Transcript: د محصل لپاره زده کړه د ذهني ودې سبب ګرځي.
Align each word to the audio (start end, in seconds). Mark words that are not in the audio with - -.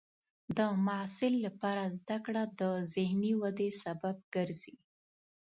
د 0.57 0.59
محصل 0.85 1.33
لپاره 1.45 1.83
زده 1.99 2.17
کړه 2.25 2.43
د 2.59 2.61
ذهني 2.93 3.31
ودې 3.41 3.69
سبب 3.83 4.15
ګرځي. 4.35 4.75